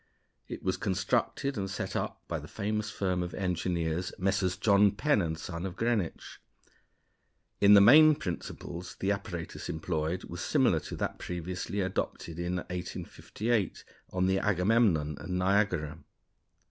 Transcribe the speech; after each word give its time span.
It 0.47 0.63
was 0.63 0.77
constructed 0.77 1.59
and 1.59 1.69
set 1.69 1.95
up 1.95 2.23
by 2.27 2.39
the 2.39 2.47
famous 2.47 2.89
firm 2.89 3.21
of 3.21 3.35
engineers, 3.35 4.11
Messrs. 4.17 4.57
John 4.57 4.89
Penn 4.93 5.35
& 5.35 5.35
Son, 5.35 5.63
of 5.63 5.75
Greenwich. 5.75 6.39
In 7.59 7.75
the 7.75 7.81
main 7.81 8.15
principles 8.15 8.95
the 8.99 9.11
apparatus 9.11 9.69
employed 9.69 10.23
was 10.23 10.41
similar 10.41 10.79
to 10.79 10.95
that 10.95 11.19
previously 11.19 11.81
adopted 11.81 12.39
in 12.39 12.55
1858 12.55 13.83
on 14.11 14.25
the 14.25 14.39
Agamemnon 14.39 15.17
and 15.19 15.37
Niagara. 15.37 15.99